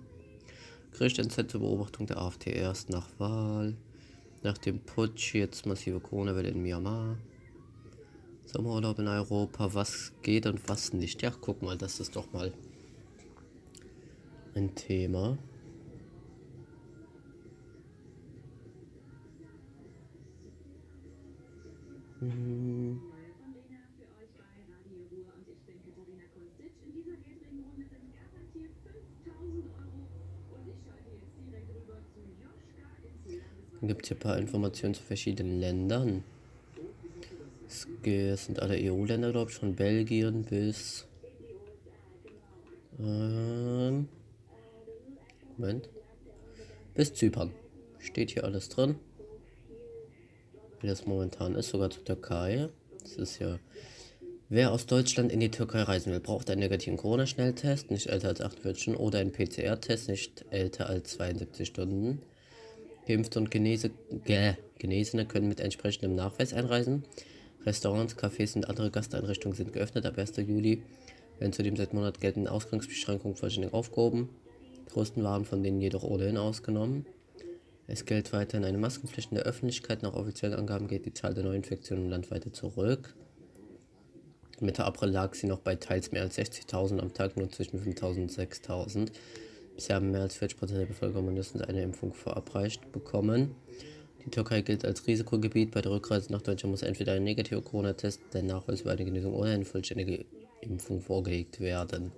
Gericht 0.93 1.17
zur 1.33 1.61
Beobachtung 1.61 2.07
der 2.07 2.19
AfD 2.19 2.53
erst 2.53 2.91
nach 2.91 3.09
Wahl. 3.19 3.75
Nach 4.43 4.59
dem 4.59 4.81
Putsch 4.81 5.35
jetzt 5.35 5.65
massive 5.65 6.01
Corona-Welle 6.01 6.51
in 6.51 6.63
Myanmar. 6.63 7.17
Sommerurlaub 8.45 8.99
in 8.99 9.09
Europa. 9.09 9.73
Was 9.73 10.13
geht 10.21 10.45
und 10.45 10.69
was 10.69 10.93
nicht? 10.93 11.23
Ja, 11.23 11.31
guck 11.41 11.63
mal, 11.63 11.79
das 11.79 12.01
ist 12.01 12.17
doch 12.17 12.31
mal 12.35 12.53
ein 14.57 14.75
Thema. 14.75 15.39
Dann 33.79 33.89
gibt 33.89 34.03
es 34.03 34.09
hier 34.09 34.17
ein 34.17 34.21
paar 34.21 34.39
Informationen 34.39 34.95
zu 34.95 35.03
verschiedenen 35.03 35.61
Ländern. 35.61 36.25
Es 37.69 38.47
sind 38.47 38.61
alle 38.61 38.75
EU-Länder, 38.77 39.33
glaube 39.33 39.51
ich, 39.51 39.57
von 39.57 39.75
Belgien 39.75 40.45
bis 40.45 41.07
ähm, 42.99 44.09
Moment. 45.59 45.89
Bis 46.95 47.15
Zypern. 47.15 47.53
Steht 47.99 48.31
hier 48.31 48.45
alles 48.45 48.69
drin. 48.69 48.97
Wie 50.81 50.87
das 50.87 51.07
momentan 51.07 51.55
ist, 51.55 51.71
sogar 51.71 51.91
zur 51.91 52.05
Türkei. 52.05 52.69
Das 53.01 53.17
ist 53.17 53.39
ja. 53.39 53.59
Wer 54.49 54.71
aus 54.71 54.87
Deutschland 54.87 55.33
in 55.33 55.41
die 55.41 55.51
Türkei 55.51 55.83
reisen 55.83 56.13
will, 56.13 56.21
braucht 56.21 56.51
einen 56.51 56.61
negativen 56.61 56.99
Corona-Schnelltest, 56.99 57.91
nicht 57.91 58.07
älter 58.07 58.29
als 58.29 58.41
48 58.41 58.83
Stunden, 58.83 59.01
oder 59.01 59.19
einen 59.19 59.33
PCR-Test, 59.33 60.09
nicht 60.09 60.45
älter 60.51 60.89
als 60.89 61.15
72 61.15 61.67
Stunden. 61.67 62.23
Geimpfte 63.09 63.39
und 63.39 63.51
Genese, 63.51 63.91
Gäh, 64.25 64.55
Genesene 64.79 65.27
können 65.27 65.49
mit 65.49 65.61
entsprechendem 65.61 66.15
Nachweis 66.15 66.53
einreisen. 66.53 67.05
Restaurants, 67.65 68.17
Cafés 68.17 68.55
und 68.55 68.69
andere 68.69 68.91
Gasteinrichtungen 68.91 69.57
sind 69.57 69.73
geöffnet 69.73 70.07
ab 70.07 70.19
1. 70.19 70.37
Juli, 70.37 70.83
werden 71.39 71.53
zudem 71.53 71.77
seit 71.77 71.95
Monat 71.95 72.21
geltende 72.21 72.53
Ausgangsbeschränkungen 72.53 73.37
vollständig 73.37 73.73
aufgehoben 73.73 74.29
größten 74.87 75.23
waren 75.23 75.45
von 75.45 75.63
denen 75.63 75.81
jedoch 75.81 76.03
ohnehin 76.03 76.37
ausgenommen. 76.37 77.07
Es 77.89 78.05
gilt 78.05 78.33
weiterhin 78.33 78.65
eine 78.65 78.79
Maskenpflicht 78.79 79.31
in 79.31 79.37
der 79.37 79.45
Öffentlichkeit. 79.45 80.03
Nach 80.03 80.15
offiziellen 80.15 80.59
Angaben 80.59 80.89
geht 80.89 81.07
die 81.07 81.15
Zahl 81.15 81.35
der 81.35 81.45
Neuinfektionen 81.45 82.05
im 82.05 82.11
Land 82.11 82.31
weiter 82.31 82.53
zurück. 82.53 83.15
Mitte 84.61 84.85
April 84.85 85.11
lag 85.11 85.35
sie 85.35 85.47
noch 85.47 85.61
bei 85.61 85.77
teils 85.77 86.13
mehr 86.13 86.23
als 86.23 86.39
60.000 86.39 86.99
am 86.99 87.13
Tag, 87.13 87.37
nur 87.37 87.51
zwischen 87.51 87.79
5.000 87.79 88.23
und 88.23 88.33
6.000. 88.33 89.11
Bisher 89.75 89.97
haben 89.97 90.11
mehr 90.11 90.23
als 90.23 90.41
40% 90.41 90.79
der 90.79 90.87
Bevölkerung 90.87 91.27
mindestens 91.27 91.63
eine 91.63 91.83
Impfung 91.83 92.15
verabreicht 92.15 92.91
bekommen. 92.93 93.55
Die 94.25 94.31
Türkei 94.31 94.63
gilt 94.63 94.85
als 94.85 95.07
Risikogebiet. 95.07 95.71
Bei 95.71 95.83
der 95.83 95.93
Rückreise 95.93 96.33
nach 96.33 96.43
Deutschland 96.43 96.73
muss 96.73 96.83
entweder 96.83 97.13
ein 97.13 97.23
negativer 97.23 97.61
Corona-Test, 97.61 98.21
der 98.33 98.43
Nachweis 98.43 98.81
über 98.81 98.93
eine 98.93 99.05
Genesung 99.05 99.35
oder 99.35 99.51
eine 99.51 99.65
vollständige 99.65 100.25
Impfung 100.63 101.03
vorgelegt 101.03 101.61
werden. 101.61 102.11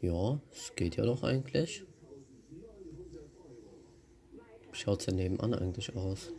Ja, 0.00 0.40
es 0.50 0.74
geht 0.76 0.96
ja 0.96 1.04
doch 1.04 1.22
eigentlich. 1.22 1.84
Schaut 4.72 5.00
es 5.00 5.06
ja 5.06 5.12
nebenan 5.12 5.52
eigentlich 5.52 5.94
aus? 5.94 6.32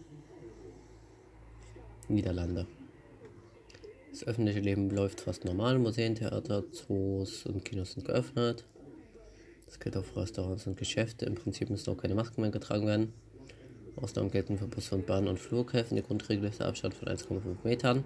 Niederlande. 2.07 2.65
Das 4.09 4.25
öffentliche 4.25 4.59
Leben 4.59 4.89
läuft 4.89 5.21
fast 5.21 5.45
normal. 5.45 5.79
Museen, 5.79 6.15
Theater, 6.15 6.63
Zoos 6.71 7.45
und 7.45 7.63
Kinos 7.63 7.93
sind 7.93 8.05
geöffnet. 8.05 8.65
Das 9.65 9.79
gilt 9.79 9.95
auch 9.95 10.03
für 10.03 10.21
Restaurants 10.21 10.67
und 10.67 10.77
Geschäfte. 10.77 11.25
Im 11.25 11.35
Prinzip 11.35 11.69
müssen 11.69 11.91
auch 11.91 11.97
keine 11.97 12.15
Masken 12.15 12.41
mehr 12.41 12.51
getragen 12.51 12.87
werden. 12.87 13.13
Ausnahmen 13.95 14.31
gelten 14.31 14.57
für 14.57 14.67
Busse 14.67 14.95
und 14.95 15.05
Bahnen 15.05 15.27
und 15.27 15.39
Flughäfen. 15.39 15.95
Die 15.95 16.03
Grundregel 16.03 16.49
ist 16.49 16.59
der 16.59 16.67
Abstand 16.67 16.93
von 16.93 17.07
1,5 17.07 17.57
Metern. 17.63 18.03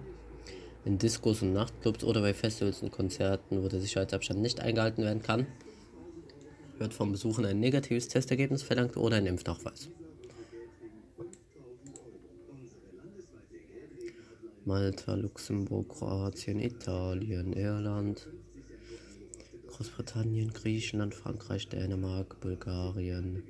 In 0.86 0.98
Diskos 0.98 1.42
und 1.42 1.52
Nachtclubs 1.52 2.04
oder 2.04 2.20
bei 2.20 2.32
Festivals 2.32 2.80
und 2.80 2.92
Konzerten, 2.92 3.60
wo 3.60 3.66
der 3.66 3.80
Sicherheitsabstand 3.80 4.40
nicht 4.40 4.60
eingehalten 4.60 5.02
werden 5.02 5.20
kann, 5.20 5.48
wird 6.78 6.94
vom 6.94 7.10
Besuchen 7.10 7.44
ein 7.44 7.58
negatives 7.58 8.06
Testergebnis 8.06 8.62
verlangt 8.62 8.96
oder 8.96 9.16
ein 9.16 9.26
Impfnachweis. 9.26 9.88
Malta, 14.64 15.14
Luxemburg, 15.14 15.88
Kroatien, 15.88 16.60
Italien, 16.60 17.52
Irland, 17.52 18.28
Großbritannien, 19.66 20.52
Griechenland, 20.52 21.16
Frankreich, 21.16 21.68
Dänemark, 21.68 22.40
Bulgarien 22.40 23.42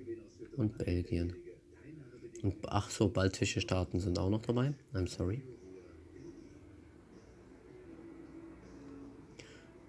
und 0.57 0.79
Belgien. 0.79 1.35
Und 2.43 2.57
ach 2.67 2.89
so, 2.89 3.09
baltische 3.09 3.61
Staaten 3.61 4.01
sind 4.01 4.19
auch 4.19 4.31
noch 4.31 4.43
dabei. 4.43 4.73
I'm 4.95 5.07
sorry. 5.07 5.43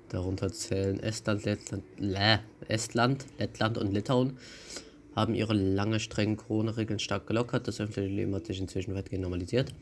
Darunter 0.10 0.52
zählen 0.52 1.00
Estland, 1.00 1.46
Lettland, 1.46 1.84
Lä, 1.98 2.40
Estland, 2.68 3.26
Lettland 3.38 3.78
und 3.78 3.94
Litauen, 3.94 4.38
haben 5.16 5.34
ihre 5.34 5.54
lange 5.54 6.00
strengen 6.00 6.38
Corona-Regeln 6.38 7.00
stark 7.00 7.28
gelockert. 7.28 7.68
Das 7.68 7.82
öffentliche 7.82 8.10
Leben 8.10 8.36
hat 8.36 8.46
sich 8.46 8.60
inzwischen 8.60 8.94
weitgehend 8.94 9.24
normalisiert. 9.24 9.74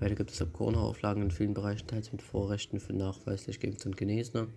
Weiter 0.00 0.14
gibt 0.14 0.30
es 0.30 0.44
Corona-Auflagen 0.52 1.22
in 1.22 1.30
vielen 1.30 1.54
Bereichen, 1.54 1.86
teils 1.86 2.12
mit 2.12 2.22
Vorrechten 2.22 2.80
für 2.80 2.92
nachweislich 2.92 3.60
Geimpfte 3.60 3.88
und 3.88 3.96
Genesene. 3.96 4.48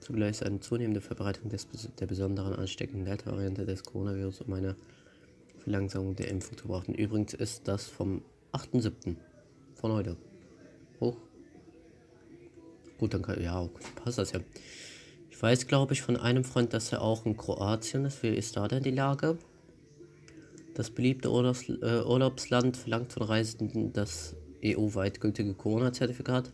Zugleich 0.00 0.30
ist 0.30 0.42
eine 0.44 0.60
zunehmende 0.60 1.00
Verbreitung 1.00 1.50
des, 1.50 1.66
der 1.98 2.06
besonderen 2.06 2.54
ansteckenden 2.54 3.04
Delta-Variante 3.04 3.66
des 3.66 3.82
Coronavirus 3.82 4.42
um 4.42 4.52
eine 4.54 4.76
Verlangsamung 5.58 6.16
der 6.16 6.28
Impfung 6.28 6.56
zu 6.56 6.68
brauchen. 6.68 6.94
Übrigens 6.94 7.34
ist 7.34 7.68
das 7.68 7.86
vom 7.86 8.22
8.7. 8.52 9.16
von 9.74 9.92
heute. 9.92 10.16
Hoch. 11.00 11.27
Gut, 12.98 13.14
dann 13.14 13.22
kann, 13.22 13.42
ja, 13.42 13.68
passt 14.02 14.18
das 14.18 14.32
ja. 14.32 14.40
Ich 15.30 15.40
weiß, 15.40 15.68
glaube 15.68 15.94
ich, 15.94 16.02
von 16.02 16.16
einem 16.16 16.44
Freund, 16.44 16.72
dass 16.72 16.92
er 16.92 17.00
auch 17.00 17.24
in 17.24 17.36
Kroatien 17.36 18.04
ist. 18.04 18.22
Wie 18.22 18.28
ist 18.28 18.56
da 18.56 18.66
denn 18.66 18.82
die 18.82 18.90
Lage? 18.90 19.38
Das 20.74 20.90
beliebte 20.90 21.30
Urlaubs 21.30 21.68
äh, 21.68 22.02
Urlaubsland 22.04 22.76
verlangt 22.76 23.12
von 23.12 23.22
Reisenden 23.22 23.92
das 23.92 24.34
EU-weit 24.64 25.20
gültige 25.20 25.54
Corona-Zertifikat. 25.54 26.52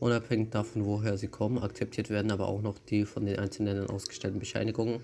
Unabhängig 0.00 0.50
davon, 0.50 0.84
woher 0.84 1.18
sie 1.18 1.28
kommen, 1.28 1.58
akzeptiert 1.58 2.08
werden 2.10 2.30
aber 2.30 2.48
auch 2.48 2.62
noch 2.62 2.78
die 2.78 3.04
von 3.04 3.26
den 3.26 3.38
einzelnen 3.38 3.74
Ländern 3.74 3.90
ausgestellten 3.90 4.38
Bescheinigungen, 4.38 5.00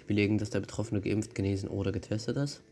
die 0.00 0.04
belegen, 0.04 0.38
dass 0.38 0.50
der 0.50 0.60
Betroffene 0.60 1.00
geimpft, 1.00 1.34
genesen 1.34 1.68
oder 1.68 1.90
getestet 1.90 2.36
ist. 2.36 2.62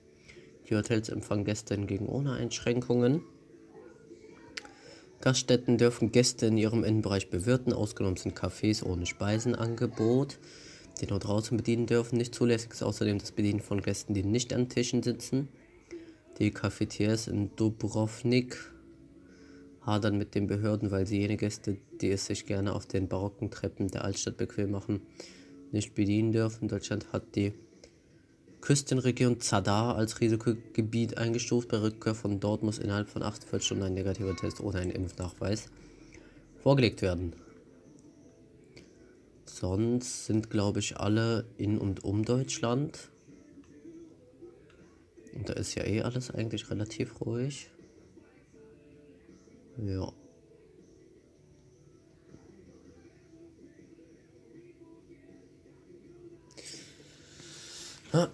Die 0.69 0.77
Hotels 0.77 1.09
empfangen 1.09 1.45
Gäste 1.45 1.75
hingegen 1.75 2.07
ohne 2.07 2.33
Einschränkungen. 2.35 3.23
Gaststätten 5.23 5.79
dürfen 5.79 6.11
Gäste 6.11 6.47
in 6.47 6.59
ihrem 6.59 6.83
Innenbereich 6.83 7.31
bewirten, 7.31 7.73
ausgenommen 7.73 8.17
sind 8.17 8.37
Cafés 8.37 8.85
ohne 8.85 9.07
Speisenangebot, 9.07 10.41
die 11.01 11.07
nur 11.07 11.21
draußen 11.21 11.57
bedienen 11.57 11.87
dürfen. 11.87 12.19
Nicht 12.19 12.35
zulässig 12.35 12.73
ist 12.73 12.83
außerdem 12.83 13.19
das 13.19 13.31
Bedienen 13.31 13.61
von 13.61 13.81
Gästen, 13.83 14.15
die 14.15 14.25
nicht 14.25 14.53
an 14.53 14.69
Tischen 14.69 15.05
sitzen. 15.05 15.49
Die 16.41 16.51
Cafetiers 16.51 17.29
in 17.29 17.55
Dubrovnik 17.55 18.59
hadern 19.83 20.19
mit 20.19 20.35
den 20.35 20.49
Behörden, 20.49 20.91
weil 20.91 21.07
sie 21.07 21.21
jene 21.21 21.37
Gäste, 21.37 21.77
die 22.01 22.11
es 22.11 22.27
sich 22.27 22.45
gerne 22.45 22.73
auf 22.73 22.87
den 22.87 23.07
barocken 23.07 23.53
Treppen 23.53 23.87
der 23.89 24.05
Altstadt 24.05 24.37
bequem 24.37 24.73
machen, 24.73 25.03
nicht 25.71 25.95
bedienen 25.95 26.33
dürfen. 26.33 26.67
Deutschland 26.67 27.13
hat 27.13 27.37
die 27.37 27.53
Küstenregion 28.63 29.41
Zadar 29.41 29.97
als 29.97 30.21
Risikogebiet 30.21 31.19
eingestuft. 31.19 31.69
Bei 31.69 31.83
Rückkehr 31.83 32.15
von 32.15 32.41
dort 32.41 32.63
muss 32.63 32.79
innerhalb 32.79 33.11
von 33.11 33.23
48 33.23 33.67
Stunden 33.67 33.85
ein 33.85 33.95
negativer 33.95 34.35
Test 34.35 34.61
oder 34.61 34.79
ein 34.79 34.91
Impfnachweis 34.91 35.69
vorgelegt 36.63 37.03
werden. 37.03 37.35
Sonst 39.45 40.25
sind, 40.25 40.49
glaube 40.49 40.79
ich, 40.79 40.97
alle 40.97 41.45
in 41.59 41.77
und 41.77 42.05
um 42.05 42.25
Deutschland 42.25 43.11
und 45.35 45.49
da 45.49 45.55
ist 45.55 45.75
ja 45.75 45.85
eh 45.85 46.03
alles 46.03 46.31
eigentlich 46.31 46.71
relativ 46.71 47.21
ruhig. 47.21 47.71
Ja. 49.79 50.13
Das 58.13 58.29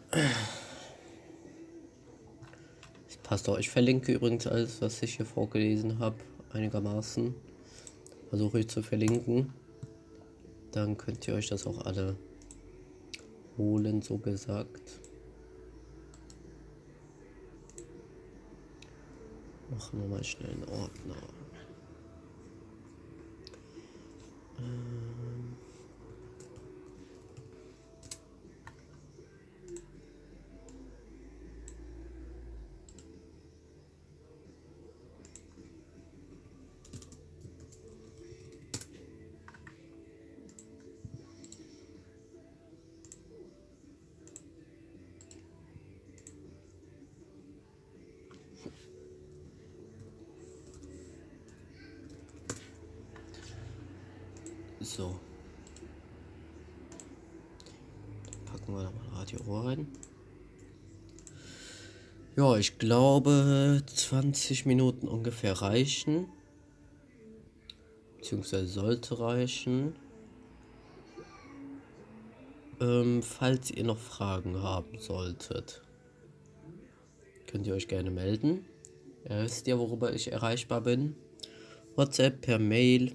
passt 3.23 3.49
auch. 3.49 3.59
Ich 3.59 3.71
verlinke 3.71 4.13
übrigens 4.13 4.49
alles, 4.49 4.83
was 4.83 5.01
ich 5.03 5.17
hier 5.17 5.27
vorgelesen 5.27 6.01
habe, 6.01 6.17
einigermaßen. 6.53 7.33
Versuche 8.29 8.59
ich 8.59 8.69
zu 8.69 8.83
verlinken. 8.83 9.53
Dann 10.73 10.99
könnt 10.99 11.29
ihr 11.29 11.35
euch 11.35 11.47
das 11.49 11.65
auch 11.65 11.87
alle 11.87 12.17
holen, 13.57 14.03
so 14.03 14.19
gesagt. 14.19 14.83
Machen 19.71 20.01
wir 20.01 20.09
mal 20.09 20.25
schnell 20.25 20.51
einen 20.51 20.65
Ordner. 20.65 21.17
Ähm 24.59 25.09
So. 54.99 55.15
Packen 58.47 58.75
wir 58.75 58.83
da 58.83 58.91
mal 58.91 59.17
Radio 59.17 59.39
rein. 59.47 59.87
Ja, 62.35 62.57
ich 62.57 62.79
glaube 62.79 63.81
20 63.87 64.67
Minuten 64.67 65.07
ungefähr 65.07 65.53
reichen. 65.53 66.27
Beziehungsweise 68.17 68.67
sollte 68.67 69.21
reichen. 69.21 69.95
Ähm, 72.81 73.23
falls 73.23 73.71
ihr 73.71 73.85
noch 73.85 73.99
Fragen 73.99 74.61
haben 74.65 74.99
solltet, 74.99 75.81
könnt 77.47 77.69
ihr 77.69 77.75
euch 77.75 77.87
gerne 77.87 78.11
melden. 78.11 78.65
Ihr 79.31 79.45
wisst 79.45 79.69
ja, 79.69 79.79
worüber 79.79 80.13
ich 80.13 80.33
erreichbar 80.33 80.81
bin. 80.81 81.15
WhatsApp, 81.95 82.41
per 82.41 82.59
Mail 82.59 83.15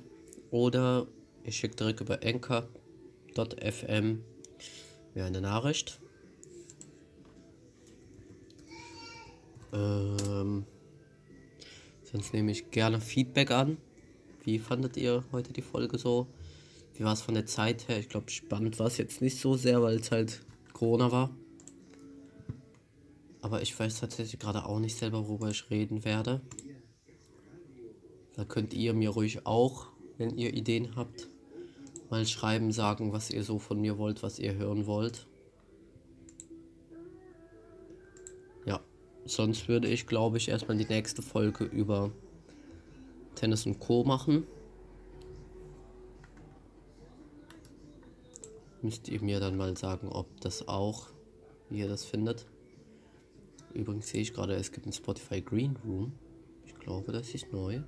oder 0.50 1.08
ich 1.44 1.58
schicke 1.58 1.76
direkt 1.76 2.02
über 2.02 2.20
anchor.fm 2.24 4.24
mir 5.14 5.26
eine 5.26 5.42
Nachricht. 5.42 6.00
Ähm, 9.72 10.66
sonst 12.04 12.34
nehme 12.34 12.52
ich 12.52 12.72
gerne 12.72 13.02
Feedback 13.02 13.52
an. 13.52 13.78
Wie 14.44 14.60
fandet 14.60 14.98
ihr 14.98 15.24
heute 15.32 15.54
die 15.54 15.62
Folge 15.62 15.98
so? 15.98 16.28
Wie 16.96 17.04
war 17.04 17.14
es 17.14 17.22
von 17.22 17.34
der 17.34 17.46
Zeit 17.46 17.88
her? 17.88 18.00
Ich 18.00 18.10
glaube, 18.10 18.30
spannend 18.30 18.78
war 18.80 18.88
es 18.88 18.98
jetzt 18.98 19.22
nicht 19.22 19.40
so 19.40 19.56
sehr, 19.56 19.82
weil 19.82 19.98
es 19.98 20.12
halt 20.12 20.42
Corona 20.74 21.12
war. 21.12 21.36
Aber 23.42 23.62
ich 23.62 23.78
weiß 23.78 24.00
tatsächlich 24.00 24.40
gerade 24.40 24.66
auch 24.66 24.80
nicht 24.80 24.98
selber, 24.98 25.28
worüber 25.28 25.50
ich 25.50 25.70
reden 25.70 26.06
werde. 26.06 26.42
Da 28.36 28.46
könnt 28.46 28.74
ihr 28.74 28.94
mir 28.94 29.10
ruhig 29.10 29.46
auch, 29.46 29.88
wenn 30.18 30.38
ihr 30.38 30.54
Ideen 30.54 30.96
habt, 30.96 31.28
mal 32.14 32.28
schreiben, 32.28 32.72
sagen, 32.72 33.12
was 33.12 33.32
ihr 33.32 33.44
so 33.44 33.58
von 33.58 33.82
mir 33.82 33.98
wollt, 33.98 34.22
was 34.22 34.38
ihr 34.38 34.54
hören 34.54 34.86
wollt. 34.86 35.26
Ja, 38.68 38.80
sonst 39.26 39.68
würde 39.68 39.88
ich, 39.88 40.06
glaube 40.06 40.38
ich, 40.38 40.48
erstmal 40.48 40.78
die 40.78 40.86
nächste 40.86 41.24
Folge 41.24 41.64
über 41.64 42.12
Tennis 43.34 43.66
und 43.66 43.80
Co. 43.80 44.04
machen. 44.04 44.46
Müsst 48.84 49.10
ihr 49.10 49.20
mir 49.24 49.40
dann 49.40 49.58
mal 49.58 49.76
sagen, 49.76 50.10
ob 50.10 50.40
das 50.42 50.68
auch, 50.68 51.08
wie 51.72 51.80
ihr 51.80 51.88
das 51.88 52.06
findet. 52.06 52.46
Übrigens 53.74 54.10
sehe 54.10 54.22
ich 54.22 54.36
gerade, 54.36 54.54
es 54.54 54.72
gibt 54.72 54.86
ein 54.86 54.94
Spotify 54.94 55.42
Green 55.42 55.78
Room. 55.84 56.12
Ich 56.64 56.76
glaube, 56.76 57.12
das 57.12 57.34
ist 57.34 57.52
neu. 57.52 57.82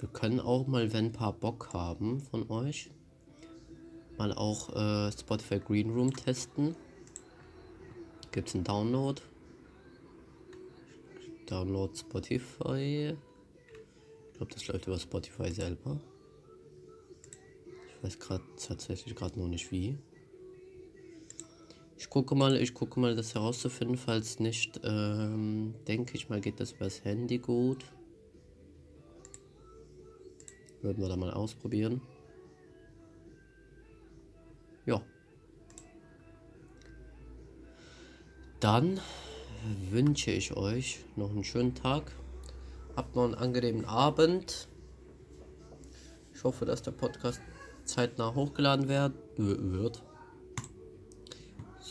Wir 0.00 0.08
können 0.08 0.40
auch 0.40 0.66
mal, 0.66 0.92
wenn 0.94 1.06
ein 1.06 1.12
paar 1.12 1.34
Bock 1.34 1.74
haben 1.74 2.20
von 2.20 2.48
euch, 2.50 2.90
mal 4.16 4.32
auch 4.32 4.74
äh, 4.74 5.12
Spotify 5.12 5.58
Green 5.58 5.90
Room 5.90 6.14
testen. 6.14 6.74
Gibt 8.32 8.48
es 8.48 8.54
einen 8.54 8.64
Download? 8.64 9.20
Download 11.46 11.94
Spotify. 11.94 13.14
Ich 14.30 14.36
glaube, 14.38 14.54
das 14.54 14.66
läuft 14.68 14.86
über 14.86 14.98
Spotify 14.98 15.52
selber. 15.52 16.00
Ich 17.88 18.04
weiß 18.04 18.18
gerade 18.18 18.44
tatsächlich 18.56 19.14
gerade 19.14 19.38
noch 19.38 19.48
nicht 19.48 19.70
wie. 19.70 19.98
Ich 22.00 22.08
gucke 22.08 22.34
mal, 22.34 22.56
ich 22.56 22.72
gucke 22.72 22.98
mal, 22.98 23.14
das 23.14 23.34
herauszufinden. 23.34 23.98
Falls 23.98 24.40
nicht, 24.40 24.80
ähm, 24.84 25.74
denke 25.86 26.14
ich 26.14 26.30
mal, 26.30 26.40
geht 26.40 26.58
das 26.58 26.72
übers 26.72 27.04
Handy 27.04 27.36
gut. 27.36 27.84
Würden 30.80 31.02
wir 31.02 31.10
da 31.10 31.16
mal 31.16 31.30
ausprobieren. 31.30 32.00
Ja. 34.86 35.02
Dann 38.60 38.98
wünsche 39.90 40.30
ich 40.30 40.56
euch 40.56 41.00
noch 41.16 41.28
einen 41.28 41.44
schönen 41.44 41.74
Tag. 41.74 42.12
Habt 42.96 43.14
noch 43.14 43.24
einen 43.24 43.34
angenehmen 43.34 43.84
Abend. 43.84 44.68
Ich 46.32 46.44
hoffe, 46.44 46.64
dass 46.64 46.80
der 46.80 46.92
Podcast 46.92 47.42
zeitnah 47.84 48.34
hochgeladen 48.34 48.88
wird. 48.88 50.02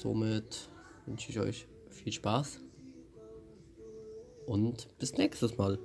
Somit 0.01 0.69
wünsche 1.07 1.29
ich 1.29 1.39
euch 1.41 1.67
viel 1.89 2.13
Spaß 2.13 2.61
und 4.45 4.97
bis 4.97 5.17
nächstes 5.17 5.57
Mal. 5.57 5.77